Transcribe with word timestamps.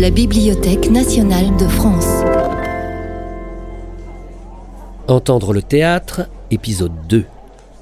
la 0.00 0.08
Bibliothèque 0.08 0.90
nationale 0.90 1.54
de 1.58 1.66
France. 1.66 2.08
Entendre 5.08 5.52
le 5.52 5.60
théâtre, 5.60 6.22
épisode 6.50 6.94
2. 7.06 7.26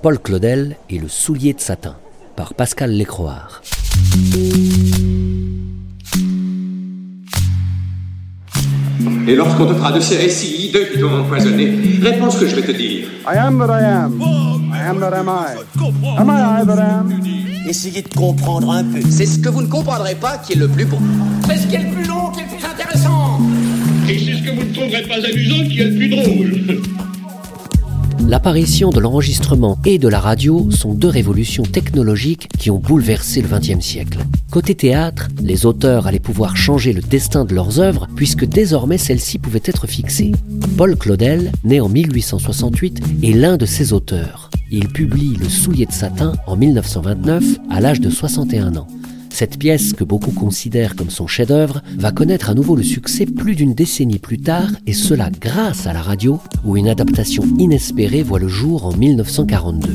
Paul 0.03 0.19
Claudel 0.19 0.75
et 0.91 0.99
le 0.99 1.07
soulier 1.07 1.53
de 1.53 1.61
satin, 1.61 1.95
par 2.35 2.54
Pascal 2.54 2.91
Lécroard. 2.91 3.62
Et 9.28 9.37
lorsqu'on 9.37 9.66
te 9.66 9.74
fera 9.74 9.92
de 9.92 10.00
ces 10.00 10.16
récits 10.16 10.71
hideux 10.71 10.87
qui 10.92 10.98
t'ont 10.98 11.21
empoisonné, 11.21 12.00
réponds 12.03 12.30
ce 12.32 12.40
que 12.40 12.48
je 12.48 12.56
vais 12.56 12.62
te 12.62 12.72
dire. 12.72 13.06
I 13.32 13.37
am 13.37 13.60
that 13.60 13.80
I 13.80 13.85
am. 13.85 14.58
Am 14.89 15.01
that 15.01 15.13
am 15.13 15.29
I? 15.29 15.57
Am 16.16 16.30
I 16.30 16.61
I 16.61 16.65
that 16.65 16.79
am? 16.79 17.20
Essayez 17.66 18.02
de 18.02 18.15
comprendre 18.15 18.70
un 18.70 18.84
peu. 18.84 19.01
C'est 19.11 19.27
ce 19.27 19.38
que 19.38 19.48
vous 19.48 19.62
ne 19.62 19.66
comprendrez 19.66 20.15
pas 20.15 20.38
qui 20.38 20.55
est 20.55 20.56
le 20.56 20.69
plus 20.69 20.87
beau. 20.87 20.98
C'est 21.46 21.59
ce 21.59 21.66
qui 21.66 21.74
est 21.77 21.83
le 21.83 21.91
plus 21.95 22.06
long 22.06 22.30
qui 22.33 22.41
est 22.41 22.45
le 22.45 22.56
plus 22.56 22.65
intéressant. 22.65 23.41
Et 24.09 24.19
c'est 24.19 24.38
ce 24.38 24.43
que 24.43 24.51
vous 24.51 24.65
ne 24.65 24.73
trouverez 24.73 25.02
pas 25.02 25.16
amusant 25.16 25.69
qui 25.69 25.80
est 25.80 25.84
le 25.84 25.96
plus 25.96 26.09
drôle. 26.09 26.82
L'apparition 28.27 28.91
de 28.91 29.01
l'enregistrement 29.01 29.79
et 29.87 29.98
de 29.98 30.06
la 30.06 30.20
radio 30.20 30.70
sont 30.70 30.93
deux 30.93 31.09
révolutions 31.09 31.62
technologiques 31.62 32.48
qui 32.59 32.70
ont 32.70 32.79
bouleversé 32.79 33.41
le 33.41 33.48
XXe 33.48 33.82
siècle. 33.82 34.18
Côté 34.51 34.74
théâtre, 34.74 35.29
les 35.43 35.65
auteurs 35.65 36.07
allaient 36.07 36.18
pouvoir 36.18 36.55
changer 36.55 36.93
le 36.93 37.01
destin 37.01 37.46
de 37.46 37.55
leurs 37.55 37.80
œuvres 37.80 38.07
puisque 38.16 38.45
désormais 38.45 38.98
celles-ci 38.98 39.38
pouvaient 39.38 39.62
être 39.65 39.87
fixées. 39.87 40.32
Paul 40.77 40.96
Claudel, 40.96 41.52
né 41.65 41.80
en 41.80 41.88
1868, 41.88 43.01
est 43.23 43.32
l'un 43.32 43.57
de 43.57 43.65
ces 43.65 43.95
auteurs. 43.95 44.48
Il 44.70 44.88
publie 44.88 45.34
Le 45.36 45.48
soulier 45.48 45.86
de 45.86 45.92
satin 45.92 46.34
en 46.46 46.54
1929 46.54 47.42
à 47.70 47.80
l'âge 47.80 48.00
de 48.00 48.10
61 48.10 48.76
ans. 48.76 48.86
Cette 49.30 49.59
pièce, 49.59 49.95
que 49.95 50.04
beaucoup 50.04 50.30
considèrent 50.30 50.95
comme 50.95 51.09
son 51.09 51.26
chef-d'œuvre, 51.26 51.82
va 51.96 52.12
connaître 52.12 52.51
à 52.51 52.54
nouveau 52.54 52.76
le 52.76 52.82
succès 52.82 53.24
plus 53.24 53.54
d'une 53.54 53.73
décennie 53.73 54.18
plus 54.18 54.38
tard, 54.38 54.68
et 54.87 54.93
cela 54.93 55.30
grâce 55.30 55.87
à 55.87 55.95
la 55.95 56.02
radio, 56.02 56.38
où 56.66 56.76
une 56.76 56.88
adaptation 56.88 57.45
inespérée 57.59 58.23
voit 58.23 58.40
le 58.40 58.48
jour 58.48 58.84
en 58.84 58.95
1942. 58.95 59.88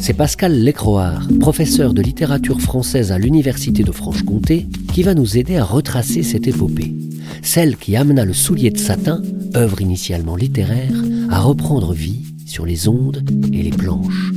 C'est 0.00 0.14
Pascal 0.14 0.64
Lécroard, 0.64 1.28
professeur 1.38 1.94
de 1.94 2.02
littérature 2.02 2.60
française 2.60 3.12
à 3.12 3.18
l'Université 3.18 3.84
de 3.84 3.92
Franche-Comté, 3.92 4.66
qui 4.92 5.04
va 5.04 5.14
nous 5.14 5.38
aider 5.38 5.58
à 5.58 5.64
retracer 5.64 6.24
cette 6.24 6.48
épopée. 6.48 6.92
Celle 7.42 7.76
qui 7.76 7.94
amena 7.94 8.24
le 8.24 8.32
soulier 8.32 8.70
de 8.70 8.78
satin, 8.78 9.22
œuvre 9.54 9.80
initialement 9.80 10.34
littéraire, 10.34 10.92
à 11.30 11.38
reprendre 11.38 11.92
vie 11.92 12.27
sur 12.48 12.64
les 12.64 12.88
ondes 12.88 13.22
et 13.52 13.62
les 13.62 13.70
planches. 13.70 14.32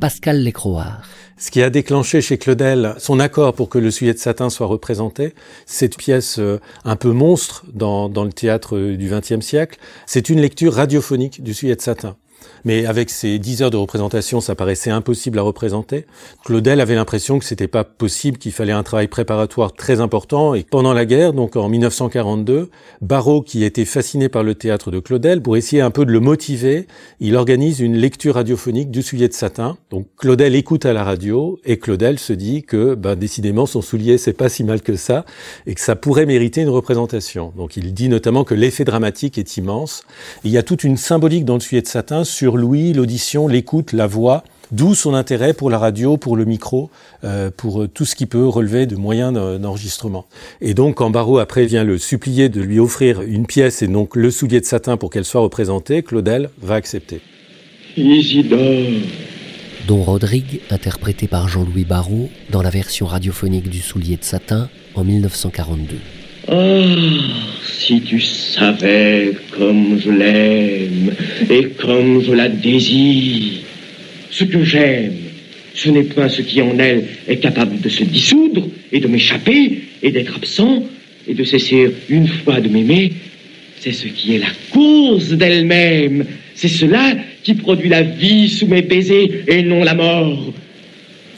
Pascal 0.00 0.42
Lécroard. 0.42 1.02
Ce 1.36 1.50
qui 1.50 1.62
a 1.62 1.70
déclenché 1.70 2.20
chez 2.20 2.38
Claudel 2.38 2.94
son 2.98 3.20
accord 3.20 3.54
pour 3.54 3.68
que 3.68 3.78
le 3.78 3.90
soulier 3.90 4.14
de 4.14 4.18
satin 4.18 4.48
soit 4.48 4.66
représenté, 4.66 5.34
cette 5.66 5.96
pièce 5.96 6.38
euh, 6.38 6.60
un 6.84 6.96
peu 6.96 7.10
monstre 7.10 7.64
dans, 7.72 8.08
dans 8.08 8.24
le 8.24 8.32
théâtre 8.32 8.78
du 8.78 9.10
XXe 9.10 9.44
siècle, 9.44 9.78
c'est 10.06 10.30
une 10.30 10.40
lecture 10.40 10.74
radiophonique 10.74 11.42
du 11.42 11.52
soulier 11.54 11.76
de 11.76 11.80
satin. 11.80 12.16
Mais 12.64 12.86
avec 12.86 13.10
ces 13.10 13.38
dix 13.38 13.62
heures 13.62 13.70
de 13.70 13.76
représentation, 13.76 14.40
ça 14.40 14.54
paraissait 14.54 14.90
impossible 14.90 15.38
à 15.38 15.42
représenter. 15.42 16.06
Claudel 16.44 16.80
avait 16.80 16.94
l'impression 16.94 17.38
que 17.38 17.44
c'était 17.44 17.68
pas 17.68 17.84
possible, 17.84 18.38
qu'il 18.38 18.52
fallait 18.52 18.72
un 18.72 18.82
travail 18.82 19.08
préparatoire 19.08 19.72
très 19.72 20.00
important. 20.00 20.54
Et 20.54 20.62
pendant 20.62 20.92
la 20.92 21.04
guerre, 21.04 21.32
donc 21.32 21.56
en 21.56 21.68
1942, 21.68 22.70
Barrault, 23.00 23.42
qui 23.42 23.64
était 23.64 23.84
fasciné 23.84 24.28
par 24.28 24.42
le 24.42 24.54
théâtre 24.54 24.90
de 24.90 25.00
Claudel, 25.00 25.42
pour 25.42 25.56
essayer 25.56 25.82
un 25.82 25.90
peu 25.90 26.04
de 26.04 26.12
le 26.12 26.20
motiver, 26.20 26.86
il 27.20 27.36
organise 27.36 27.80
une 27.80 27.96
lecture 27.96 28.34
radiophonique 28.34 28.90
du 28.90 29.02
soulier 29.02 29.28
de 29.28 29.34
satin. 29.34 29.76
Donc 29.90 30.06
Claudel 30.16 30.54
écoute 30.54 30.86
à 30.86 30.92
la 30.92 31.04
radio 31.04 31.58
et 31.64 31.78
Claudel 31.78 32.18
se 32.18 32.32
dit 32.32 32.62
que, 32.62 32.94
ben, 32.94 33.16
décidément, 33.16 33.66
son 33.66 33.82
soulier, 33.82 34.18
c'est 34.18 34.32
pas 34.32 34.48
si 34.48 34.64
mal 34.64 34.82
que 34.82 34.96
ça 34.96 35.24
et 35.66 35.74
que 35.74 35.80
ça 35.80 35.96
pourrait 35.96 36.26
mériter 36.26 36.62
une 36.62 36.68
représentation. 36.68 37.52
Donc 37.56 37.76
il 37.76 37.94
dit 37.94 38.08
notamment 38.08 38.44
que 38.44 38.54
l'effet 38.54 38.84
dramatique 38.84 39.38
est 39.38 39.56
immense. 39.56 40.04
il 40.44 40.50
y 40.50 40.58
a 40.58 40.62
toute 40.62 40.84
une 40.84 40.96
symbolique 40.96 41.44
dans 41.44 41.54
le 41.54 41.60
soulier 41.60 41.82
de 41.82 41.86
satin 41.86 42.24
sur 42.32 42.56
l'ouïe, 42.56 42.92
l'audition, 42.92 43.46
l'écoute, 43.46 43.92
la 43.92 44.06
voix, 44.06 44.42
d'où 44.72 44.94
son 44.94 45.14
intérêt 45.14 45.52
pour 45.52 45.70
la 45.70 45.78
radio, 45.78 46.16
pour 46.16 46.36
le 46.36 46.44
micro, 46.44 46.90
euh, 47.24 47.50
pour 47.54 47.86
tout 47.92 48.04
ce 48.04 48.16
qui 48.16 48.26
peut 48.26 48.46
relever 48.46 48.86
de 48.86 48.96
moyens 48.96 49.32
d'enregistrement. 49.60 50.24
Et 50.60 50.74
donc, 50.74 50.96
quand 50.96 51.10
Barrault 51.10 51.38
après 51.38 51.66
vient 51.66 51.84
le 51.84 51.98
supplier 51.98 52.48
de 52.48 52.60
lui 52.60 52.80
offrir 52.80 53.22
une 53.22 53.46
pièce 53.46 53.82
et 53.82 53.88
donc 53.88 54.16
le 54.16 54.30
soulier 54.30 54.60
de 54.60 54.66
satin 54.66 54.96
pour 54.96 55.10
qu'elle 55.10 55.24
soit 55.24 55.42
représentée, 55.42 56.02
Claudel 56.02 56.50
va 56.60 56.74
accepter. 56.74 57.20
Isidore. 57.96 59.02
Don 59.86 60.02
Rodrigue, 60.02 60.60
interprété 60.70 61.26
par 61.26 61.48
Jean-Louis 61.48 61.84
Barrault 61.84 62.30
dans 62.50 62.62
la 62.62 62.70
version 62.70 63.06
radiophonique 63.06 63.68
du 63.68 63.80
soulier 63.80 64.16
de 64.16 64.24
satin 64.24 64.68
en 64.94 65.02
1942. 65.02 65.96
Ah, 66.48 66.82
si 67.64 68.00
tu 68.00 68.20
savais 68.20 69.32
comme 69.56 69.98
je 69.98 70.10
l'aime 70.10 70.91
et 71.50 71.68
comme 71.78 72.22
je 72.22 72.32
la 72.32 72.48
désire. 72.48 73.62
Ce 74.30 74.44
que 74.44 74.64
j'aime, 74.64 75.14
ce 75.74 75.90
n'est 75.90 76.04
point 76.04 76.28
ce 76.28 76.42
qui 76.42 76.62
en 76.62 76.78
elle 76.78 77.04
est 77.28 77.38
capable 77.38 77.80
de 77.80 77.88
se 77.88 78.04
dissoudre 78.04 78.68
et 78.90 79.00
de 79.00 79.08
m'échapper 79.08 79.82
et 80.02 80.10
d'être 80.10 80.36
absent 80.36 80.84
et 81.28 81.34
de 81.34 81.44
cesser 81.44 81.90
une 82.08 82.28
fois 82.28 82.60
de 82.60 82.68
m'aimer. 82.68 83.12
C'est 83.80 83.92
ce 83.92 84.06
qui 84.06 84.36
est 84.36 84.38
la 84.38 84.52
cause 84.72 85.30
d'elle-même. 85.30 86.24
C'est 86.54 86.68
cela 86.68 87.16
qui 87.42 87.54
produit 87.54 87.88
la 87.88 88.02
vie 88.02 88.48
sous 88.48 88.66
mes 88.66 88.82
baisers 88.82 89.44
et 89.48 89.62
non 89.62 89.82
la 89.82 89.94
mort. 89.94 90.52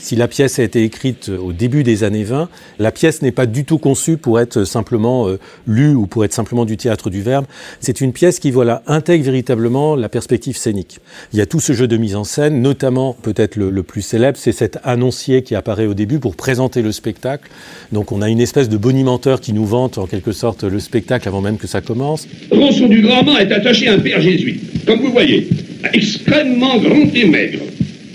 Si 0.05 0.17
la 0.17 0.29
pièce 0.29 0.59
a 0.59 0.63
été 0.63 0.85
écrite 0.85 1.31
au 1.31 1.55
début 1.55 1.83
des 1.83 2.05
années 2.05 2.25
20, 2.25 2.51
la 2.79 2.93
pièce 2.93 3.23
n'est 3.23 3.33
pas 3.33 3.47
du 3.47 3.65
tout 3.65 3.79
conçue 3.79 4.19
pour 4.19 4.39
être 4.39 4.65
simplement 4.65 5.29
euh, 5.29 5.39
lue 5.67 5.95
ou 5.95 6.07
pour 6.07 6.27
être 6.27 6.35
simplement 6.35 6.67
du 6.67 6.77
théâtre 6.77 7.09
du 7.09 7.23
verbe. 7.23 7.47
C'est 7.81 8.03
une 8.03 8.13
pièce 8.13 8.39
qui 8.39 8.51
voilà, 8.51 8.83
intègre 8.87 9.25
véritablement 9.25 9.97
la 9.97 10.11
perspective 10.11 10.59
scénique. 10.59 10.99
Il 11.33 11.39
y 11.39 11.41
a 11.41 11.47
tout 11.47 11.59
ce 11.59 11.73
jeu 11.73 11.89
de 11.89 11.97
mise 11.97 12.17
en 12.17 12.25
scène, 12.25 12.61
notamment 12.61 13.17
peut-être 13.23 13.57
le, 13.57 13.83
plus 13.83 14.03
célèbre, 14.03 14.37
c'est 14.39 14.53
cet 14.53 14.79
annoncier 14.85 15.41
qui 15.41 15.55
apparaît 15.55 15.87
au 15.87 15.95
début 15.95 16.19
pour 16.19 16.37
présenter 16.37 16.83
le 16.83 16.93
spectacle. 16.93 17.51
Donc 17.91 18.13
on 18.13 18.21
a 18.21 18.29
une 18.29 18.41
espèce 18.41 18.69
de 18.69 18.77
bonimenteur 18.77 19.41
qui 19.41 19.55
nous 19.55 19.65
vante 19.65 19.97
en 19.97 20.07
quelque 20.07 20.33
sorte 20.33 20.65
le 20.65 20.81
spectacle 20.81 21.27
avant 21.29 21.41
même 21.41 21.57
que 21.57 21.67
ça 21.67 21.81
commence. 21.81 22.29
Du 22.53 23.01
Grand 23.01 23.39
est 23.39 23.51
attaché 23.51 23.89
à 23.89 23.95
un 23.95 23.99
père 24.01 24.21
jésuite, 24.21 24.85
comme 24.85 25.01
vous 25.01 25.13
voyez, 25.13 25.49
extrêmement 25.95 26.77
grand 26.77 27.09
et 27.15 27.25
maigre 27.25 27.61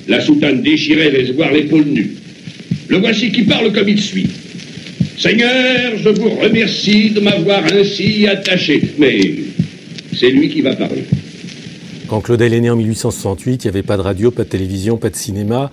la 0.09 0.19
soutane 0.19 0.61
déchirée 0.61 1.11
laisse 1.11 1.31
voir 1.31 1.51
l'épaule 1.51 1.85
nue. 1.85 2.11
Le 2.89 2.97
voici 2.97 3.31
qui 3.31 3.43
parle 3.43 3.71
comme 3.71 3.87
il 3.87 4.01
suit. 4.01 4.27
Seigneur, 5.17 5.93
je 5.97 6.09
vous 6.09 6.29
remercie 6.29 7.11
de 7.11 7.19
m'avoir 7.19 7.63
ainsi 7.71 8.25
attaché. 8.27 8.81
Mais 8.97 9.35
c'est 10.13 10.31
lui 10.31 10.49
qui 10.49 10.61
va 10.61 10.75
parler. 10.75 11.03
Quand 12.07 12.21
Claudel 12.21 12.53
est 12.53 12.61
né 12.61 12.71
en 12.71 12.75
1868, 12.75 13.63
il 13.63 13.67
n'y 13.67 13.69
avait 13.69 13.83
pas 13.83 13.97
de 13.97 14.01
radio, 14.01 14.31
pas 14.31 14.43
de 14.43 14.49
télévision, 14.49 14.97
pas 14.97 15.11
de 15.11 15.15
cinéma, 15.15 15.71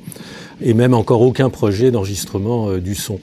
et 0.63 0.75
même 0.75 0.93
encore 0.93 1.23
aucun 1.23 1.49
projet 1.49 1.91
d'enregistrement 1.91 2.69
euh, 2.69 2.81
du 2.81 2.95
son. 2.95 3.19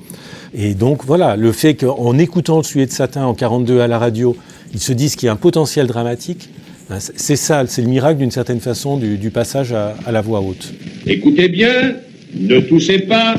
Et 0.55 0.73
donc 0.73 1.03
voilà, 1.05 1.35
le 1.35 1.51
fait 1.51 1.75
qu'en 1.75 2.17
écoutant 2.17 2.57
le 2.57 2.63
sujet 2.63 2.87
de 2.87 2.91
satin 2.91 3.25
en 3.25 3.35
42 3.35 3.81
à 3.81 3.87
la 3.87 3.99
radio, 3.99 4.35
ils 4.73 4.79
se 4.79 4.93
disent 4.93 5.15
qu'il 5.15 5.27
y 5.27 5.29
a 5.29 5.33
un 5.33 5.37
potentiel 5.37 5.85
dramatique, 5.85 6.49
c'est 6.97 7.35
ça, 7.35 7.63
c'est 7.67 7.81
le 7.81 7.87
miracle 7.87 8.19
d'une 8.19 8.31
certaine 8.31 8.59
façon 8.59 8.97
du, 8.97 9.17
du 9.17 9.29
passage 9.29 9.71
à, 9.73 9.95
à, 10.05 10.11
la 10.11 10.21
voix 10.21 10.41
haute. 10.41 10.73
Écoutez 11.05 11.47
bien, 11.47 11.95
ne 12.35 12.59
toussez 12.59 12.99
pas, 12.99 13.35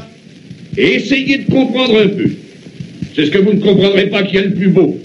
et 0.77 0.94
essayez 0.94 1.38
de 1.38 1.50
comprendre 1.50 2.00
un 2.00 2.09
peu. 2.09 2.31
C'est 3.15 3.27
ce 3.27 3.31
que 3.31 3.38
vous 3.38 3.53
ne 3.53 3.60
comprendrez 3.60 4.09
pas 4.09 4.22
qui 4.25 4.37
est 4.37 4.43
le 4.43 4.54
plus 4.54 4.69
beau. 4.69 4.99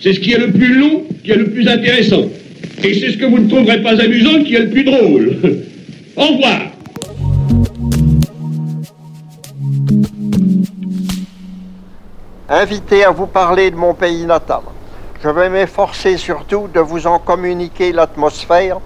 C'est 0.00 0.14
ce 0.14 0.20
qui 0.20 0.32
est 0.32 0.38
le 0.38 0.50
plus 0.50 0.74
long 0.78 1.04
qui 1.22 1.30
est 1.30 1.36
le 1.36 1.50
plus 1.50 1.68
intéressant. 1.68 2.24
Et 2.82 2.94
c'est 2.94 3.12
ce 3.12 3.16
que 3.16 3.26
vous 3.26 3.38
ne 3.38 3.48
trouverez 3.48 3.82
pas 3.82 4.00
amusant 4.00 4.42
qui 4.42 4.54
est 4.54 4.60
le 4.60 4.70
plus 4.70 4.84
drôle. 4.84 5.36
Au 6.16 6.26
revoir. 6.26 6.72
Invité 12.48 13.04
à 13.04 13.10
vous 13.10 13.26
parler 13.26 13.70
de 13.70 13.76
mon 13.76 13.94
pays 13.94 14.26
natal. 14.26 14.60
Je 15.22 15.28
vais 15.28 15.48
m'efforcer 15.48 16.16
surtout 16.16 16.66
de 16.66 16.80
vous 16.80 17.06
en 17.06 17.20
communiquer 17.20 17.92
l'atmosphère. 17.92 18.80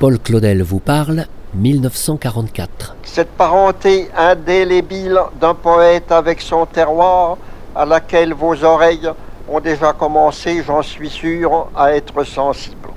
Paul 0.00 0.18
Claudel 0.18 0.64
vous 0.64 0.80
parle, 0.80 1.26
1944. 1.54 2.96
Cette 3.04 3.30
parenté 3.30 4.08
indélébile 4.16 5.16
d'un 5.40 5.54
poète 5.54 6.10
avec 6.10 6.40
son 6.40 6.66
terroir, 6.66 7.38
à 7.76 7.84
laquelle 7.84 8.34
vos 8.34 8.64
oreilles 8.64 9.08
ont 9.48 9.60
déjà 9.60 9.92
commencé, 9.92 10.60
j'en 10.66 10.82
suis 10.82 11.08
sûr, 11.08 11.68
à 11.76 11.92
être 11.94 12.24
sensibles. 12.24 12.90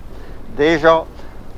Déjà, 0.57 1.05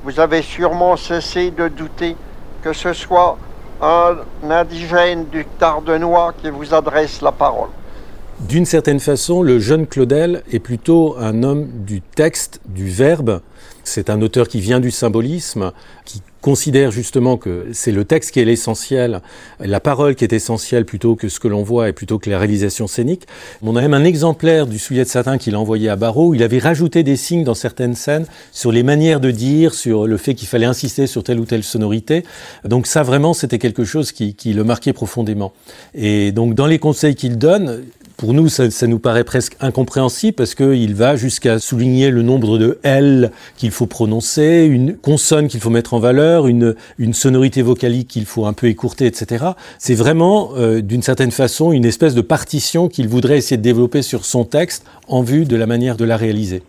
vous 0.04 0.20
avez 0.20 0.42
sûrement 0.42 0.98
cessé 0.98 1.50
de 1.50 1.70
douter 1.70 2.18
que 2.62 2.74
ce 2.74 2.92
soit 2.92 3.38
un 3.82 4.18
indigène 4.50 5.28
du 5.28 5.46
Tardenois 5.46 6.34
qui 6.42 6.50
vous 6.50 6.74
adresse 6.74 7.22
la 7.22 7.32
parole. 7.32 7.70
D'une 8.48 8.66
certaine 8.66 9.00
façon, 9.00 9.44
le 9.44 9.60
jeune 9.60 9.88
Claudel 9.88 10.44
est 10.52 10.60
plutôt 10.60 11.16
un 11.18 11.44
homme 11.44 11.70
du 11.86 12.02
texte, 12.02 12.60
du 12.68 12.90
verbe, 12.90 13.42
C'est 13.84 14.10
un 14.10 14.22
auteur 14.22 14.48
qui 14.48 14.60
vient 14.62 14.80
du 14.80 14.92
symbolisme, 14.92 15.72
qui 16.06 16.22
considère 16.42 16.92
justement 16.92 17.38
que 17.38 17.68
c'est 17.72 17.92
le 17.92 18.04
texte 18.04 18.32
qui 18.32 18.40
est 18.40 18.46
l'essentiel, 18.46 19.22
la 19.60 19.80
parole 19.80 20.16
qui 20.16 20.24
est 20.24 20.34
essentielle 20.34 20.86
plutôt 20.86 21.16
que 21.16 21.30
ce 21.30 21.40
que 21.40 21.48
l'on 21.48 21.64
voit 21.64 21.90
et 21.90 21.94
plutôt 21.94 22.20
que 22.20 22.30
la 22.30 22.40
réalisation 22.40 22.88
scénique. 22.88 23.28
On 23.62 23.76
a 23.76 23.82
même 23.82 23.94
un 23.94 24.04
exemplaire 24.04 24.68
du 24.68 24.80
soulier 24.80 25.04
de 25.04 25.10
satin 25.10 25.38
qu'il 25.38 25.56
a 25.56 25.60
envoyé 25.60 25.90
à 25.90 25.96
Barreau 25.96 26.30
où 26.30 26.34
il 26.34 26.44
avait 26.44 26.60
rajouté 26.60 27.04
des 27.04 27.16
signes 27.16 27.44
dans 27.44 27.54
certaines 27.54 27.96
scènes 27.96 28.26
sur 28.52 28.72
les 28.72 28.84
manières 28.84 29.20
de 29.20 29.32
dire, 29.32 29.74
sur 29.74 30.08
le 30.08 30.18
fait 30.18 30.34
qu'il 30.34 30.48
fallait 30.48 30.66
insister 30.66 31.08
sur 31.08 31.24
telle 31.24 31.40
ou 31.40 31.46
telle 31.46 31.64
sonorité. 31.64 32.24
Donc 32.66 32.88
ça 32.88 33.04
vraiment 33.04 33.34
c'était 33.34 33.60
quelque 33.60 33.84
chose 33.84 34.12
qui, 34.12 34.34
qui 34.36 34.54
le 34.54 34.64
marquait 34.64 34.94
profondément. 34.94 35.54
Et 35.94 36.32
donc 36.32 36.56
dans 36.56 36.68
les 36.68 36.80
conseils 36.80 37.16
qu'il 37.16 37.38
donne, 37.38 37.84
pour 38.22 38.36
nous, 38.36 38.50
ça, 38.50 38.68
nous 38.86 39.00
paraît 39.00 39.24
presque 39.24 39.58
incompréhensible 39.62 40.36
parce 40.36 40.54
qu'il 40.54 40.94
va 40.94 41.16
jusqu'à 41.16 41.58
souligner 41.58 42.12
le 42.12 42.22
nombre 42.22 42.60
de 42.60 42.78
L 42.84 43.32
qu'il 43.58 43.72
faut 43.72 43.88
prononcer, 43.88 44.68
une 44.70 44.96
consonne 44.96 45.48
qu'il 45.48 45.60
faut 45.60 45.72
mettre 45.72 45.96
en 45.96 46.00
valeur, 46.00 46.46
une, 46.46 46.76
une 47.00 47.16
sonorité 47.16 47.64
vocalique 47.64 48.10
qu'il 48.10 48.26
faut 48.26 48.46
un 48.46 48.54
peu 48.54 48.68
écourter, 48.68 49.08
etc. 49.08 49.46
C'est 49.80 49.96
vraiment, 49.96 50.52
euh, 50.56 50.82
d'une 50.82 51.02
certaine 51.02 51.32
façon, 51.32 51.72
une 51.72 51.84
espèce 51.84 52.14
de 52.14 52.22
partition 52.22 52.90
qu'il 52.90 53.08
voudrait 53.08 53.40
essayer 53.40 53.58
de 53.58 53.64
développer 53.64 54.04
sur 54.04 54.24
son 54.24 54.46
texte 54.46 54.86
en 55.08 55.24
vue 55.24 55.46
de 55.46 55.56
la 55.56 55.66
manière 55.66 55.98
de 55.98 56.06
la 56.06 56.16
réaliser. 56.16 56.62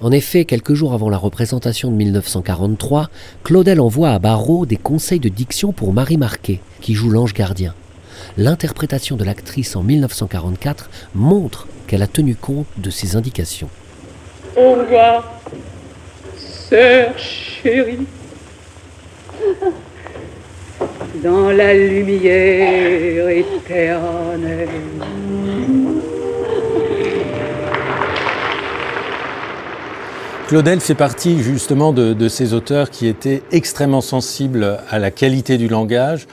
En 0.00 0.10
effet, 0.10 0.46
quelques 0.46 0.72
jours 0.72 0.94
avant 0.94 1.10
la 1.10 1.18
représentation 1.18 1.90
de 1.90 1.96
1943, 1.96 3.10
Claudel 3.42 3.82
envoie 3.82 4.08
à 4.08 4.18
Barrault 4.18 4.64
des 4.64 4.78
conseils 4.78 5.20
de 5.20 5.28
diction 5.28 5.74
pour 5.74 5.92
Marie 5.92 6.16
Marquet, 6.16 6.60
qui 6.80 6.94
joue 6.94 7.10
l'ange 7.10 7.34
gardien 7.34 7.74
l'interprétation 8.36 9.16
de 9.16 9.24
l'actrice 9.24 9.76
en 9.76 9.82
1944 9.82 10.90
montre 11.14 11.66
qu'elle 11.86 12.02
a 12.02 12.06
tenu 12.06 12.34
compte 12.34 12.66
de 12.76 12.90
ces 12.90 13.16
indications. 13.16 13.68
Au 14.56 14.74
revoir, 14.74 15.24
sœur 16.36 17.16
chérie. 17.18 18.06
Dans 21.22 21.50
la 21.50 21.74
lumière 21.74 23.28
éternelle. 23.28 24.68
Claudel 30.48 30.80
fait 30.80 30.94
partie 30.94 31.42
justement 31.42 31.92
de, 31.92 32.12
de, 32.12 32.28
ces 32.28 32.52
auteurs 32.52 32.90
qui 32.90 33.06
étaient 33.06 33.42
extrêmement 33.50 34.02
sensibles 34.02 34.78
à 34.90 34.98
la 34.98 35.10
qualité 35.10 35.56
du 35.56 35.68
langage, 35.68 36.26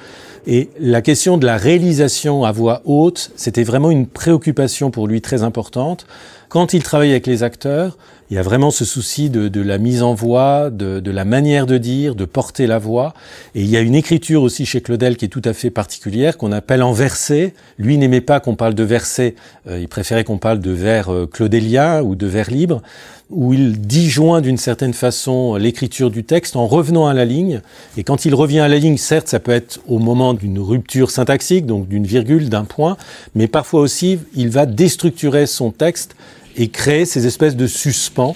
et 0.48 0.70
la 0.80 1.02
question 1.02 1.38
de 1.38 1.46
la 1.46 1.58
réalisation 1.58 2.44
à 2.46 2.52
voix 2.52 2.82
haute, 2.86 3.32
c'était 3.36 3.64
vraiment 3.64 3.92
une 3.92 4.08
préoccupation 4.08 4.90
pour 4.90 5.08
lui 5.08 5.22
très 5.22 5.44
importante. 5.44 6.06
Quand 6.50 6.74
il 6.74 6.84
travaille 6.84 7.12
avec 7.12 7.28
les 7.28 7.44
acteurs, 7.44 7.98
il 8.30 8.36
y 8.36 8.38
a 8.38 8.42
vraiment 8.42 8.72
ce 8.72 8.86
souci 8.86 9.30
de, 9.30 9.50
de 9.50 9.62
la 9.62 9.78
mise 9.78 10.02
en 10.02 10.14
voix, 10.14 10.70
de, 10.70 11.02
de, 11.02 11.12
la 11.12 11.26
manière 11.26 11.66
de 11.66 11.78
dire, 11.78 12.16
de 12.16 12.24
porter 12.26 12.66
la 12.66 12.78
voix. 12.78 13.14
Et 13.56 13.62
il 13.62 13.68
y 13.68 13.76
a 13.76 13.82
une 13.82 13.94
écriture 13.94 14.42
aussi 14.42 14.66
chez 14.66 14.82
Claudel 14.82 15.18
qui 15.18 15.26
est 15.26 15.28
tout 15.28 15.42
à 15.44 15.54
fait 15.54 15.70
particulière, 15.70 16.38
qu'on 16.38 16.54
appelle 16.54 16.82
en 16.82 16.94
versé. 16.94 17.54
Lui 17.78 17.98
n'aimait 17.98 18.22
pas 18.22 18.40
qu'on 18.40 18.56
parle 18.56 18.74
de 18.74 18.84
versé, 18.84 19.36
euh, 19.68 19.80
il 19.80 19.90
préférait 19.90 20.24
qu'on 20.24 20.38
parle 20.38 20.60
de 20.60 20.72
vers 20.72 21.14
euh, 21.14 21.28
claudélien 21.28 22.02
ou 22.02 22.16
de 22.16 22.26
vers 22.26 22.50
libre 22.50 22.82
où 23.32 23.54
il 23.54 23.80
disjoint 23.80 24.42
d'une 24.42 24.58
certaine 24.58 24.94
façon 24.94 25.56
l'écriture 25.56 26.12
du 26.12 26.24
texte 26.24 26.56
en 26.56 26.68
revenant 26.68 27.08
à 27.08 27.14
la 27.14 27.26
ligne. 27.26 27.62
Et 27.98 28.04
quand 28.04 28.26
il 28.26 28.36
revient 28.36 28.60
à 28.60 28.68
la 28.68 28.78
ligne, 28.78 28.98
certes, 28.98 29.28
ça 29.28 29.40
peut 29.40 29.52
être 29.52 29.80
au 29.88 30.00
moment 30.00 30.34
d'une 30.34 30.60
rupture 30.60 31.10
syntaxique, 31.10 31.66
donc 31.66 31.88
d'une 31.88 32.06
virgule, 32.06 32.50
d'un 32.50 32.66
point, 32.66 32.98
mais 33.34 33.48
parfois 33.48 33.82
aussi, 33.82 34.20
il 34.36 34.50
va 34.50 34.66
déstructurer 34.66 35.46
son 35.46 35.72
texte 35.72 36.16
et 36.58 36.68
créer 36.68 37.06
ces 37.06 37.26
espèces 37.26 37.56
de 37.56 37.68
suspens. 37.68 38.36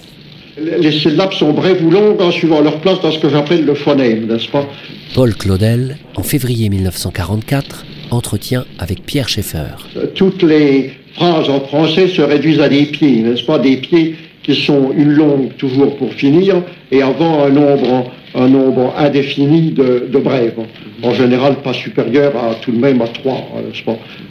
Les 0.58 0.92
syllabes 0.92 1.34
sont 1.34 1.52
brèves 1.52 1.84
ou 1.84 1.90
longues 1.90 2.20
en 2.22 2.30
suivant 2.30 2.62
leur 2.62 2.80
place 2.80 3.00
dans 3.02 3.12
ce 3.12 3.18
que 3.18 3.28
j'appelle 3.28 3.66
le 3.66 3.74
phonème, 3.74 4.26
n'est-ce 4.26 4.48
pas? 4.48 4.66
Paul 5.14 5.34
Claudel, 5.34 5.98
en 6.16 6.22
février 6.22 6.70
1944, 6.70 7.84
entretient 8.10 8.64
avec 8.78 9.04
Pierre 9.04 9.28
Schaeffer. 9.28 9.76
Toutes 10.14 10.42
les 10.42 10.92
phrases 11.14 11.50
en 11.50 11.60
français 11.60 12.08
se 12.08 12.22
réduisent 12.22 12.60
à 12.60 12.70
des 12.70 12.86
pieds, 12.86 13.20
n'est-ce 13.20 13.44
pas? 13.44 13.58
Des 13.58 13.76
pieds 13.76 14.16
qui 14.46 14.54
sont 14.54 14.92
une 14.96 15.12
longue 15.12 15.56
toujours 15.58 15.96
pour 15.96 16.12
finir, 16.14 16.62
et 16.92 17.02
avant 17.02 17.42
un 17.44 17.50
nombre, 17.50 18.12
un 18.36 18.48
nombre 18.48 18.94
indéfini 18.96 19.72
de, 19.72 20.18
brèves. 20.18 20.60
En 21.02 21.12
général, 21.12 21.56
pas 21.64 21.72
supérieur 21.72 22.32
à 22.36 22.54
tout 22.54 22.70
de 22.70 22.78
même 22.78 23.02
à 23.02 23.08
trois. 23.08 23.48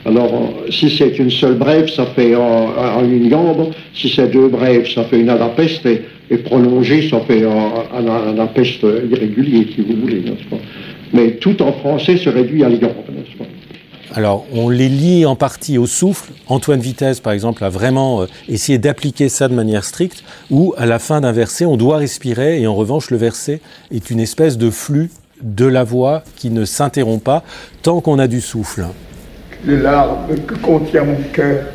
Alors, 0.05 0.53
si 0.69 0.89
c'est 0.89 1.19
une 1.19 1.29
seule 1.29 1.55
brève, 1.55 1.89
ça 1.89 2.05
fait 2.05 2.33
un, 2.33 3.03
une 3.03 3.27
gambe. 3.27 3.71
Si 3.93 4.07
c'est 4.07 4.31
deux 4.31 4.47
brèves, 4.47 4.89
ça 4.89 5.03
fait 5.03 5.19
une 5.19 5.29
anapeste. 5.29 5.85
Et, 5.85 6.01
et 6.31 6.37
ça 7.09 7.19
fait 7.27 7.43
un, 7.43 8.39
un, 8.39 8.39
irrégulier, 9.11 9.67
si 9.75 9.81
vous 9.81 9.99
voulez, 10.01 10.21
pas 10.49 10.57
Mais 11.13 11.31
tout 11.31 11.61
en 11.61 11.73
français 11.73 12.15
se 12.15 12.29
réduit 12.29 12.63
à 12.63 12.69
gambe, 12.77 13.03
n'est-ce 13.09 13.37
pas 13.37 13.45
alors, 14.15 14.45
on 14.53 14.69
les 14.69 14.87
lie 14.87 15.25
en 15.25 15.35
partie 15.35 15.77
au 15.77 15.87
souffle. 15.87 16.31
Antoine 16.47 16.79
Vitesse, 16.79 17.19
par 17.19 17.33
exemple, 17.33 17.65
a 17.65 17.69
vraiment 17.69 18.21
euh, 18.21 18.27
essayé 18.47 18.77
d'appliquer 18.77 19.27
ça 19.27 19.49
de 19.49 19.53
manière 19.53 19.83
stricte, 19.83 20.23
où 20.49 20.73
à 20.77 20.85
la 20.85 20.99
fin 20.99 21.19
d'un 21.19 21.33
verset, 21.33 21.65
on 21.65 21.75
doit 21.75 21.97
respirer, 21.97 22.61
et 22.61 22.65
en 22.65 22.75
revanche, 22.75 23.11
le 23.11 23.17
verset 23.17 23.59
est 23.91 24.09
une 24.09 24.21
espèce 24.21 24.57
de 24.57 24.69
flux 24.69 25.11
de 25.41 25.65
la 25.65 25.83
voix 25.83 26.23
qui 26.37 26.49
ne 26.49 26.63
s'interrompt 26.63 27.21
pas 27.21 27.43
tant 27.81 27.99
qu'on 27.99 28.17
a 28.17 28.27
du 28.27 28.39
souffle. 28.39 28.87
Les 29.65 29.75
larmes 29.75 30.33
que 30.47 30.53
contient 30.55 31.03
mon 31.03 31.21
cœur. 31.33 31.65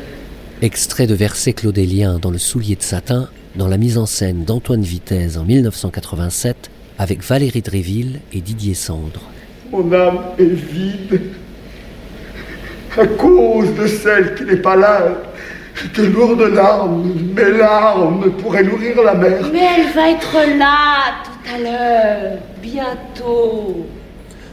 Extrait 0.63 1.05
de 1.05 1.13
verset 1.13 1.53
claudélien 1.53 2.17
dans 2.17 2.31
Le 2.31 2.39
soulier 2.39 2.75
de 2.75 2.81
satin, 2.81 3.29
dans 3.55 3.67
la 3.67 3.77
mise 3.77 3.99
en 3.99 4.07
scène 4.07 4.45
d'Antoine 4.45 4.81
Vitesse 4.81 5.37
en 5.37 5.43
1987, 5.43 6.71
avec 6.97 7.21
Valérie 7.23 7.61
Dréville 7.61 8.19
et 8.33 8.41
Didier 8.41 8.73
Sandre. 8.73 9.21
Mon 9.71 9.93
âme 9.93 10.21
est 10.39 10.45
vide 10.45 11.21
à 12.97 13.07
cause 13.07 13.73
de 13.75 13.87
celle 13.87 14.35
qui 14.35 14.43
n'est 14.43 14.57
pas 14.57 14.75
là. 14.75 15.07
De 15.95 16.03
lourdes 16.03 16.53
larmes, 16.53 17.13
mes 17.35 17.57
larmes 17.57 18.31
pourraient 18.33 18.63
nourrir 18.63 19.01
la 19.03 19.15
mer. 19.15 19.49
Mais 19.51 19.61
elle 19.77 19.93
va 19.93 20.09
être 20.11 20.57
là 20.57 21.23
tout 21.23 21.55
à 21.55 21.57
l'heure, 21.57 22.37
bientôt. 22.61 23.85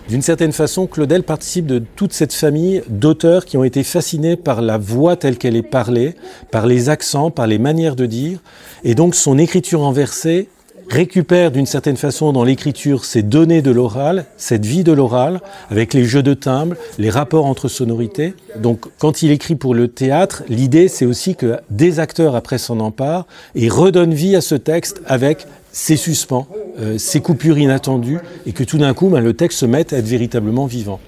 D'une 0.08 0.22
certaine 0.22 0.52
façon, 0.52 0.86
Claudel 0.86 1.22
participe 1.22 1.66
de 1.66 1.82
toute 1.96 2.14
cette 2.14 2.32
famille 2.32 2.82
d'auteurs 2.88 3.44
qui 3.44 3.58
ont 3.58 3.64
été 3.64 3.82
fascinés 3.82 4.36
par 4.36 4.62
la 4.62 4.78
voix 4.78 5.16
telle 5.16 5.36
qu'elle 5.36 5.56
est 5.56 5.62
parlée, 5.62 6.14
par 6.50 6.66
les 6.66 6.88
accents, 6.88 7.30
par 7.30 7.46
les 7.46 7.58
manières 7.58 7.94
de 7.94 8.06
dire. 8.06 8.38
Et 8.84 8.94
donc 8.94 9.14
son 9.14 9.36
écriture 9.36 9.82
en 9.82 9.92
versé 9.92 10.48
récupère 10.90 11.50
d'une 11.50 11.66
certaine 11.66 11.96
façon 11.96 12.32
dans 12.32 12.44
l'écriture 12.44 13.04
ces 13.04 13.22
données 13.22 13.62
de 13.62 13.70
l'oral, 13.70 14.24
cette 14.36 14.64
vie 14.64 14.84
de 14.84 14.92
l'oral, 14.92 15.40
avec 15.70 15.94
les 15.94 16.04
jeux 16.04 16.22
de 16.22 16.34
timbres, 16.34 16.76
les 16.98 17.10
rapports 17.10 17.46
entre 17.46 17.68
sonorités. 17.68 18.34
Donc 18.56 18.86
quand 18.98 19.22
il 19.22 19.30
écrit 19.30 19.54
pour 19.54 19.74
le 19.74 19.88
théâtre, 19.88 20.42
l'idée 20.48 20.88
c'est 20.88 21.04
aussi 21.04 21.36
que 21.36 21.58
des 21.70 22.00
acteurs 22.00 22.34
après 22.34 22.58
s'en 22.58 22.80
emparent 22.80 23.26
et 23.54 23.68
redonnent 23.68 24.14
vie 24.14 24.36
à 24.36 24.40
ce 24.40 24.54
texte 24.54 25.02
avec 25.06 25.46
ses 25.72 25.96
suspens, 25.96 26.48
euh, 26.80 26.98
ses 26.98 27.20
coupures 27.20 27.58
inattendues, 27.58 28.18
et 28.46 28.52
que 28.52 28.64
tout 28.64 28.78
d'un 28.78 28.94
coup, 28.94 29.08
ben, 29.08 29.20
le 29.20 29.34
texte 29.34 29.58
se 29.58 29.66
mette 29.66 29.92
à 29.92 29.98
être 29.98 30.06
véritablement 30.06 30.66
vivant. 30.66 30.98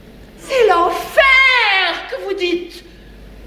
C'est 0.47 0.69
l'enfer 0.69 1.25
que 2.11 2.29
vous 2.29 2.39
dites 2.39 2.85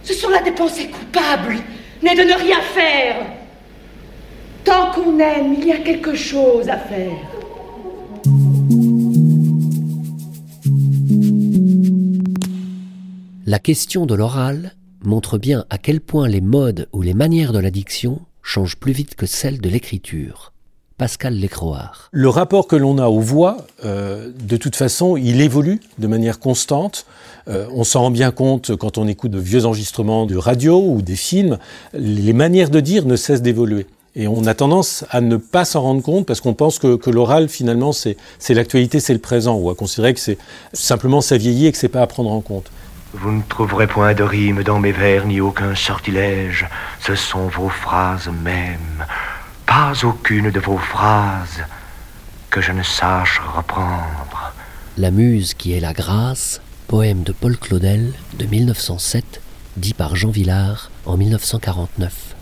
Ce 0.03 0.13
sont 0.13 0.29
là 0.29 0.41
des 0.41 0.51
pensées 0.51 0.89
coupables, 0.89 1.57
nées 2.01 2.15
de 2.15 2.23
ne 2.23 2.33
rien 2.33 2.61
faire 2.73 3.42
Tant 4.63 4.91
qu'on 4.91 5.19
aime, 5.19 5.53
il 5.57 5.65
y 5.65 5.71
a 5.71 5.79
quelque 5.79 6.15
chose 6.15 6.69
à 6.69 6.77
faire. 6.77 7.11
La 13.45 13.59
question 13.59 14.05
de 14.05 14.15
l'oral 14.15 14.73
montre 15.03 15.37
bien 15.37 15.65
à 15.69 15.77
quel 15.77 15.99
point 15.99 16.29
les 16.29 16.39
modes 16.39 16.87
ou 16.93 17.01
les 17.01 17.13
manières 17.13 17.51
de 17.51 17.59
la 17.59 17.71
diction 17.71 18.21
changent 18.41 18.77
plus 18.77 18.93
vite 18.93 19.15
que 19.15 19.25
celles 19.25 19.59
de 19.59 19.69
l'écriture. 19.69 20.53
Pascal 20.97 21.33
Lécroard. 21.33 22.07
Le 22.11 22.29
rapport 22.29 22.67
que 22.67 22.77
l'on 22.77 22.99
a 22.99 23.07
aux 23.07 23.19
voix, 23.19 23.57
euh, 23.83 24.31
de 24.47 24.57
toute 24.57 24.75
façon, 24.77 25.17
il 25.17 25.41
évolue 25.41 25.81
de 25.97 26.07
manière 26.07 26.39
constante. 26.39 27.05
Euh, 27.49 27.67
on 27.73 27.83
s'en 27.83 28.03
rend 28.03 28.11
bien 28.11 28.31
compte 28.31 28.75
quand 28.77 28.97
on 28.97 29.07
écoute 29.07 29.31
de 29.31 29.39
vieux 29.39 29.65
enregistrements 29.65 30.25
de 30.25 30.37
radio 30.37 30.81
ou 30.81 31.01
des 31.01 31.17
films. 31.17 31.57
Les 31.93 32.31
manières 32.31 32.69
de 32.69 32.79
dire 32.79 33.05
ne 33.05 33.17
cessent 33.17 33.41
d'évoluer. 33.41 33.87
Et 34.15 34.27
on 34.27 34.45
a 34.45 34.53
tendance 34.53 35.05
à 35.09 35.21
ne 35.21 35.37
pas 35.37 35.65
s'en 35.65 35.81
rendre 35.81 36.03
compte 36.03 36.27
parce 36.27 36.39
qu'on 36.39 36.53
pense 36.53 36.77
que, 36.77 36.97
que 36.97 37.09
l'oral, 37.09 37.49
finalement, 37.49 37.91
c'est 37.93 38.15
l'actualité, 38.49 38.99
c'est 38.99 39.13
le 39.13 39.19
présent, 39.19 39.55
ou 39.55 39.71
à 39.71 39.75
considérer 39.75 40.13
que 40.13 40.19
c'est 40.19 40.37
simplement 40.71 41.19
ça 41.19 41.35
vieillit 41.37 41.67
et 41.67 41.71
que 41.71 41.77
c'est 41.79 41.89
pas 41.89 42.01
à 42.01 42.07
prendre 42.07 42.31
en 42.31 42.41
compte. 42.41 42.69
Vous 43.13 43.31
ne 43.31 43.41
trouverez 43.47 43.87
point 43.87 44.13
de 44.13 44.23
rime 44.23 44.63
dans 44.63 44.79
mes 44.79 44.91
vers, 44.91 45.25
ni 45.25 45.41
aucun 45.41 45.73
sortilège. 45.73 46.67
Ce 46.99 47.15
sont 47.15 47.47
vos 47.47 47.69
phrases 47.69 48.29
mêmes. 48.43 49.05
Pas 49.65 49.93
aucune 50.03 50.51
de 50.51 50.59
vos 50.59 50.77
phrases 50.77 51.63
que 52.51 52.61
je 52.61 52.71
ne 52.71 52.83
sache 52.83 53.41
reprendre. 53.55 54.53
La 54.97 55.09
muse 55.09 55.55
qui 55.55 55.73
est 55.73 55.79
la 55.79 55.93
grâce, 55.93 56.61
poème 56.87 57.23
de 57.23 57.31
Paul 57.31 57.57
Claudel 57.57 58.13
de 58.37 58.45
1907, 58.45 59.41
dit 59.77 59.95
par 59.95 60.15
Jean 60.15 60.29
Villard 60.29 60.91
en 61.07 61.17
1949. 61.17 62.35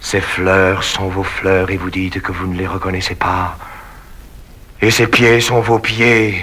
Ces 0.00 0.20
fleurs 0.20 0.82
sont 0.84 1.08
vos 1.08 1.24
fleurs 1.24 1.70
et 1.70 1.76
vous 1.76 1.90
dites 1.90 2.20
que 2.20 2.32
vous 2.32 2.46
ne 2.46 2.56
les 2.56 2.66
reconnaissez 2.66 3.14
pas. 3.14 3.56
Et 4.80 4.90
ses 4.90 5.06
pieds 5.06 5.40
sont 5.40 5.60
vos 5.60 5.78
pieds. 5.78 6.42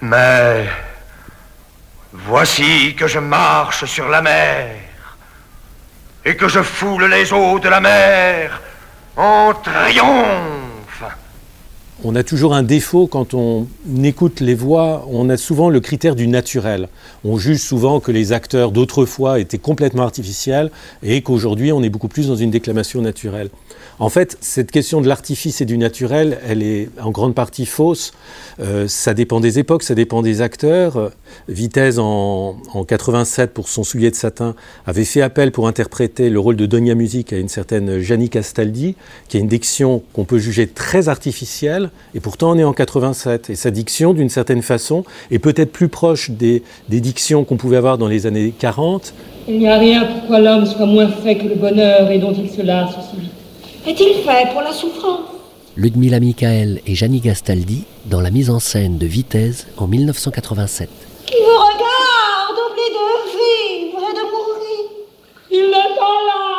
Mais 0.00 0.66
voici 2.12 2.94
que 2.96 3.06
je 3.06 3.20
marche 3.20 3.84
sur 3.84 4.08
la 4.08 4.20
mer 4.22 4.76
et 6.24 6.36
que 6.36 6.48
je 6.48 6.62
foule 6.62 7.06
les 7.06 7.32
eaux 7.32 7.58
de 7.58 7.68
la 7.68 7.80
mer 7.80 8.60
en 9.16 9.52
triomphe. 9.54 10.61
On 12.04 12.16
a 12.16 12.24
toujours 12.24 12.52
un 12.52 12.64
défaut 12.64 13.06
quand 13.06 13.32
on 13.32 13.68
écoute 14.02 14.40
les 14.40 14.56
voix, 14.56 15.06
on 15.08 15.30
a 15.30 15.36
souvent 15.36 15.70
le 15.70 15.78
critère 15.78 16.16
du 16.16 16.26
naturel. 16.26 16.88
On 17.24 17.38
juge 17.38 17.60
souvent 17.60 18.00
que 18.00 18.10
les 18.10 18.32
acteurs 18.32 18.72
d'autrefois 18.72 19.38
étaient 19.38 19.58
complètement 19.58 20.02
artificiels 20.02 20.72
et 21.04 21.22
qu'aujourd'hui 21.22 21.70
on 21.70 21.80
est 21.80 21.90
beaucoup 21.90 22.08
plus 22.08 22.26
dans 22.26 22.34
une 22.34 22.50
déclamation 22.50 23.00
naturelle. 23.02 23.50
En 24.02 24.08
fait, 24.08 24.36
cette 24.40 24.72
question 24.72 25.00
de 25.00 25.06
l'artifice 25.06 25.60
et 25.60 25.64
du 25.64 25.78
naturel, 25.78 26.40
elle 26.44 26.64
est 26.64 26.88
en 27.00 27.12
grande 27.12 27.36
partie 27.36 27.66
fausse. 27.66 28.12
Euh, 28.58 28.88
ça 28.88 29.14
dépend 29.14 29.38
des 29.38 29.60
époques, 29.60 29.84
ça 29.84 29.94
dépend 29.94 30.22
des 30.22 30.40
acteurs. 30.40 31.12
Vitesse, 31.46 31.98
en, 31.98 32.56
en 32.74 32.84
87, 32.84 33.54
pour 33.54 33.68
son 33.68 33.84
soulier 33.84 34.10
de 34.10 34.16
satin, 34.16 34.56
avait 34.86 35.04
fait 35.04 35.22
appel 35.22 35.52
pour 35.52 35.68
interpréter 35.68 36.30
le 36.30 36.40
rôle 36.40 36.56
de 36.56 36.66
Donia 36.66 36.96
Music 36.96 37.32
à 37.32 37.38
une 37.38 37.48
certaine 37.48 38.00
Gianni 38.00 38.28
Castaldi, 38.28 38.96
qui 39.28 39.36
a 39.36 39.40
une 39.40 39.46
diction 39.46 40.02
qu'on 40.14 40.24
peut 40.24 40.38
juger 40.38 40.66
très 40.66 41.08
artificielle, 41.08 41.91
et 42.14 42.20
pourtant 42.20 42.52
on 42.52 42.58
est 42.58 42.64
en 42.64 42.72
87. 42.72 43.50
Et 43.50 43.54
sa 43.54 43.70
diction, 43.70 44.12
d'une 44.14 44.28
certaine 44.28 44.62
façon, 44.62 45.04
est 45.30 45.38
peut-être 45.38 45.72
plus 45.72 45.88
proche 45.88 46.30
des, 46.30 46.62
des 46.88 47.00
dictions 47.00 47.44
qu'on 47.44 47.56
pouvait 47.56 47.76
avoir 47.76 47.98
dans 47.98 48.08
les 48.08 48.26
années 48.26 48.52
40. 48.58 49.14
Il 49.48 49.58
n'y 49.58 49.68
a 49.68 49.78
rien 49.78 50.04
pourquoi 50.04 50.38
l'homme 50.40 50.66
soit 50.66 50.86
moins 50.86 51.08
fait 51.08 51.36
que 51.36 51.44
le 51.48 51.54
bonheur 51.56 52.10
et 52.10 52.18
dont 52.18 52.32
il 52.32 52.50
se 52.50 52.62
lasse 52.62 52.90
aussi 52.90 53.20
vite. 53.20 53.32
Est-il 53.86 54.22
fait 54.22 54.50
pour 54.52 54.62
la 54.62 54.72
souffrance? 54.72 55.20
Ludmila 55.76 56.20
Michael 56.20 56.80
et 56.86 56.94
Gianni 56.94 57.20
Gastaldi 57.20 57.84
dans 58.04 58.20
la 58.20 58.30
mise 58.30 58.50
en 58.50 58.60
scène 58.60 58.98
de 58.98 59.06
Vitesse 59.06 59.66
en 59.78 59.86
1987. 59.86 60.88
Qui 61.26 61.32
vous 61.32 61.58
regarde, 61.58 62.58
oublie 62.68 62.92
de 62.92 63.88
vivre 63.88 63.98
et 63.98 64.14
de 64.14 64.20
mourir. 64.30 64.90
Il 65.50 65.66
n'est 65.70 65.96
pas 65.96 66.18
là 66.28 66.51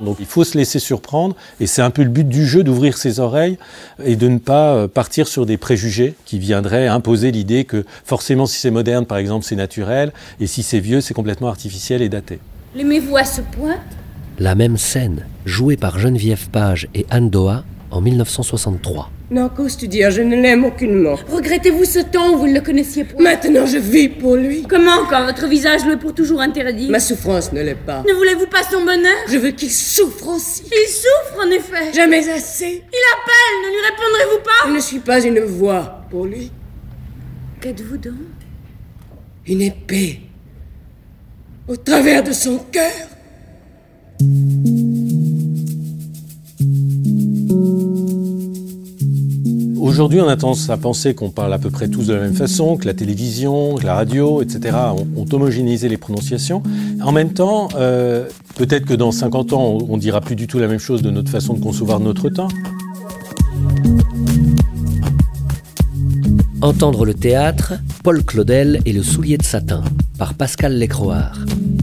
Donc 0.00 0.16
il 0.20 0.26
faut 0.26 0.44
se 0.44 0.58
laisser 0.58 0.78
surprendre 0.78 1.36
et 1.60 1.66
c'est 1.66 1.82
un 1.82 1.90
peu 1.90 2.02
le 2.02 2.10
but 2.10 2.28
du 2.28 2.46
jeu 2.46 2.62
d'ouvrir 2.62 2.98
ses 2.98 3.20
oreilles 3.20 3.58
et 4.04 4.16
de 4.16 4.28
ne 4.28 4.38
pas 4.38 4.74
euh, 4.74 4.88
partir 4.88 5.26
sur 5.26 5.46
des 5.46 5.56
préjugés 5.56 6.14
qui 6.24 6.38
viendraient 6.38 6.86
imposer 6.86 7.30
l'idée 7.30 7.64
que 7.64 7.84
forcément 8.04 8.46
si 8.46 8.58
c'est 8.58 8.70
moderne 8.70 9.06
par 9.06 9.18
exemple 9.18 9.44
c'est 9.44 9.56
naturel 9.56 10.12
et 10.40 10.46
si 10.46 10.62
c'est 10.62 10.80
vieux 10.80 11.00
c'est 11.00 11.14
complètement 11.14 11.48
artificiel 11.48 12.02
et 12.02 12.08
daté. 12.08 12.40
L'aimez-vous 12.74 13.16
à 13.16 13.24
ce 13.24 13.40
point? 13.40 13.76
La 14.38 14.54
même 14.54 14.76
scène, 14.76 15.24
jouée 15.46 15.78
par 15.78 15.98
Geneviève 15.98 16.50
Page 16.50 16.88
et 16.94 17.06
Anne 17.08 17.30
Doha 17.30 17.64
en 17.90 18.00
1963. 18.00 19.10
Non, 19.30 19.48
qu'oses 19.48 19.76
tu 19.76 19.88
dire 19.88 20.10
Je 20.10 20.22
ne 20.22 20.36
l'aime 20.36 20.64
aucunement. 20.64 21.16
Regrettez-vous 21.28 21.84
ce 21.84 21.98
temps 22.00 22.32
où 22.32 22.38
vous 22.38 22.46
ne 22.46 22.54
le 22.54 22.60
connaissiez 22.60 23.04
point? 23.04 23.22
Maintenant, 23.22 23.66
je 23.66 23.78
vis 23.78 24.08
pour 24.08 24.36
lui. 24.36 24.62
Comment 24.68 25.04
quand 25.08 25.24
votre 25.24 25.46
visage 25.48 25.84
lui 25.84 25.92
est 25.92 25.96
pour 25.96 26.14
toujours 26.14 26.40
interdit? 26.40 26.88
Ma 26.88 27.00
souffrance 27.00 27.52
ne 27.52 27.62
l'est 27.62 27.74
pas. 27.74 28.04
Ne 28.08 28.12
voulez-vous 28.14 28.46
pas 28.46 28.62
son 28.62 28.80
bonheur? 28.84 29.16
Je 29.28 29.38
veux 29.38 29.50
qu'il 29.50 29.70
souffre 29.70 30.28
aussi. 30.28 30.62
Il 30.66 30.88
souffre 30.88 31.44
en 31.44 31.50
effet. 31.50 31.92
Jamais 31.92 32.28
assez. 32.28 32.82
Il 32.92 33.04
appelle, 33.14 33.56
ne 33.64 33.68
lui 33.70 33.82
répondrez-vous 33.90 34.42
pas? 34.44 34.68
Je 34.68 34.72
ne 34.74 34.80
suis 34.80 35.00
pas 35.00 35.24
une 35.24 35.40
voix 35.40 36.02
pour 36.10 36.26
lui. 36.26 36.50
Qu'êtes-vous 37.60 37.96
donc? 37.96 38.14
Une 39.46 39.62
épée. 39.62 40.20
Au 41.68 41.76
travers 41.76 42.22
de 42.22 42.32
son 42.32 42.58
cœur. 42.70 42.92
Aujourd'hui, 49.96 50.20
on 50.20 50.28
a 50.28 50.36
tendance 50.36 50.68
à 50.68 50.76
penser 50.76 51.14
qu'on 51.14 51.30
parle 51.30 51.54
à 51.54 51.58
peu 51.58 51.70
près 51.70 51.88
tous 51.88 52.08
de 52.08 52.12
la 52.12 52.20
même 52.20 52.34
façon, 52.34 52.76
que 52.76 52.84
la 52.84 52.92
télévision, 52.92 53.76
que 53.76 53.86
la 53.86 53.94
radio, 53.94 54.42
etc. 54.42 54.76
ont, 55.16 55.24
homogénéisé 55.32 55.88
les 55.88 55.96
prononciations. 55.96 56.62
En 57.00 57.12
même 57.12 57.32
temps, 57.32 57.68
euh, 57.76 58.26
peut-être 58.56 58.84
que 58.84 58.92
dans 58.92 59.10
50 59.10 59.54
ans, 59.54 59.78
on, 59.88 59.96
dira 59.96 60.20
plus 60.20 60.36
du 60.36 60.48
tout 60.48 60.58
la 60.58 60.68
même 60.68 60.80
chose 60.80 61.00
de 61.00 61.08
notre 61.08 61.30
façon 61.30 61.54
de 61.54 61.60
concevoir 61.60 61.98
notre 61.98 62.28
temps. 62.28 62.48
Entendre 66.60 67.06
le 67.06 67.14
théâtre, 67.14 67.72
Paul 68.04 68.22
Claudel 68.22 68.80
et 68.84 68.92
le 68.92 69.02
soulier 69.02 69.38
de 69.38 69.44
satin, 69.44 69.82
par 70.18 70.34
Pascal 70.34 70.76
Lécroard. 70.76 71.38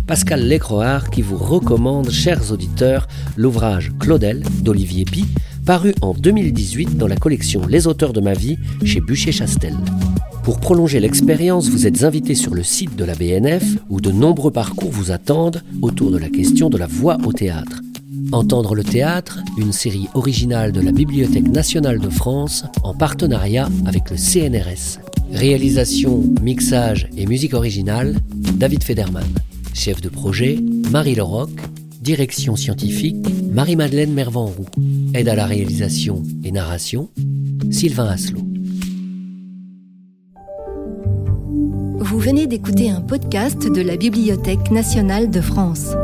Pascal 0.06 0.48
Lécroard 0.48 1.10
qui 1.10 1.24
vous 1.24 1.38
recommande, 1.38 2.12
chers 2.12 2.52
auditeurs, 2.52 3.08
l'ouvrage 3.38 3.92
Claudel 4.00 4.44
d'Olivier 4.62 5.06
Pi, 5.06 5.26
paru 5.64 5.94
en 6.02 6.14
2018 6.14 6.98
dans 6.98 7.08
la 7.08 7.16
collection 7.16 7.66
Les 7.68 7.88
auteurs 7.88 8.14
de 8.14 8.22
ma 8.22 8.34
vie 8.34 8.58
chez 8.84 9.00
Bûcher-Chastel. 9.00 9.76
Pour 10.44 10.60
prolonger 10.60 11.00
l'expérience, 11.00 11.70
vous 11.70 11.88
êtes 11.88 12.04
invité 12.04 12.36
sur 12.36 12.54
le 12.54 12.64
site 12.64 12.96
de 12.96 13.06
la 13.06 13.16
BNF 13.16 13.64
où 13.90 14.02
de 14.02 14.12
nombreux 14.12 14.52
parcours 14.52 14.92
vous 14.92 15.12
attendent 15.12 15.64
autour 15.82 16.12
de 16.12 16.18
la 16.18 16.30
question 16.30 16.70
de 16.70 16.78
la 16.78 16.88
voix 16.88 17.18
au 17.26 17.32
théâtre. 17.32 17.82
Entendre 18.32 18.76
le 18.76 18.84
théâtre, 18.84 19.40
une 19.58 19.72
série 19.72 20.08
originale 20.14 20.72
de 20.72 20.82
la 20.82 20.92
Bibliothèque 20.92 21.48
nationale 21.48 22.00
de 22.00 22.10
France 22.10 22.66
en 22.84 22.94
partenariat 22.94 23.70
avec 23.86 24.10
le 24.10 24.18
CNRS. 24.18 25.00
Réalisation, 25.32 26.24
mixage 26.42 27.08
et 27.18 27.26
musique 27.26 27.54
originale, 27.54 28.16
David 28.56 28.84
Federman. 28.84 29.26
Chef 29.74 30.02
de 30.02 30.10
projet, 30.10 30.60
Marie 30.92 31.16
Leroc. 31.16 31.50
Direction 32.02 32.58
scientifique, 32.58 33.16
Marie-Madeleine 33.54 34.12
Mervanroux. 34.12 34.66
Aide 35.14 35.30
à 35.30 35.36
la 35.36 35.46
réalisation 35.46 36.24
et 36.44 36.52
narration, 36.52 37.10
Sylvain 37.70 38.08
Asselot. 38.08 38.42
Vous 42.00 42.18
venez 42.18 42.48
d'écouter 42.48 42.90
un 42.90 43.02
podcast 43.02 43.72
de 43.72 43.82
la 43.82 43.96
Bibliothèque 43.96 44.72
nationale 44.72 45.30
de 45.30 45.40
France. 45.40 45.96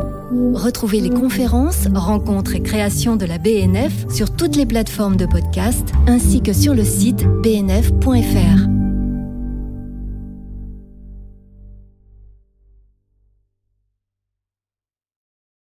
Retrouvez 0.54 1.00
les 1.00 1.10
conférences, 1.10 1.88
rencontres 1.92 2.54
et 2.54 2.62
créations 2.62 3.16
de 3.16 3.26
la 3.26 3.38
BNF 3.38 4.06
sur 4.14 4.30
toutes 4.30 4.54
les 4.54 4.66
plateformes 4.66 5.16
de 5.16 5.26
podcast 5.26 5.92
ainsi 6.06 6.40
que 6.40 6.52
sur 6.52 6.74
le 6.74 6.84
site 6.84 7.26
bnf.fr. 7.42 8.79